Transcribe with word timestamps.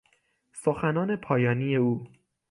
سخنان 0.53 1.15
پایانی 1.15 1.75
او 1.75 2.07